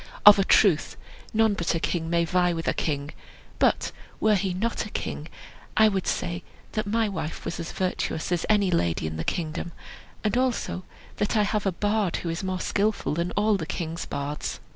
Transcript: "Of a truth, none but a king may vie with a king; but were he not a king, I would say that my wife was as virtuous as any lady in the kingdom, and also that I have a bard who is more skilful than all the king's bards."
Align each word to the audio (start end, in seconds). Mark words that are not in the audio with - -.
"Of 0.25 0.39
a 0.39 0.43
truth, 0.43 0.97
none 1.31 1.53
but 1.53 1.75
a 1.75 1.79
king 1.79 2.09
may 2.09 2.25
vie 2.25 2.53
with 2.53 2.67
a 2.67 2.73
king; 2.73 3.11
but 3.59 3.91
were 4.19 4.33
he 4.33 4.51
not 4.51 4.83
a 4.83 4.89
king, 4.89 5.27
I 5.77 5.89
would 5.89 6.07
say 6.07 6.41
that 6.71 6.87
my 6.87 7.07
wife 7.07 7.45
was 7.45 7.59
as 7.59 7.71
virtuous 7.71 8.31
as 8.31 8.43
any 8.49 8.71
lady 8.71 9.05
in 9.05 9.17
the 9.17 9.23
kingdom, 9.23 9.73
and 10.23 10.35
also 10.35 10.85
that 11.17 11.37
I 11.37 11.43
have 11.43 11.67
a 11.67 11.71
bard 11.71 12.15
who 12.15 12.29
is 12.29 12.43
more 12.43 12.59
skilful 12.59 13.13
than 13.13 13.29
all 13.33 13.57
the 13.57 13.67
king's 13.67 14.07
bards." 14.07 14.59